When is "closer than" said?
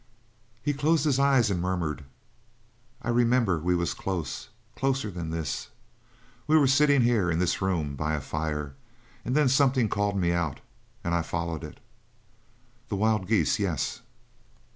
4.75-5.29